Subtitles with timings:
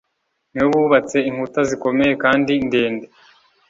[0.53, 3.05] ni we wubatse inkuta zikomeye kandi ndende